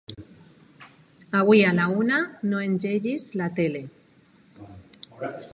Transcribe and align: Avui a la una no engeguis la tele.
Avui 1.39 1.59
a 1.67 1.73
la 1.79 1.85
una 2.01 2.17
no 2.53 2.63
engeguis 2.71 3.31
la 3.43 3.53
tele. 3.61 3.87